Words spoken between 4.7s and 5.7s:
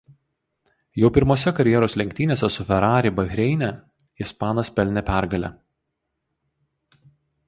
pelnė pergalę.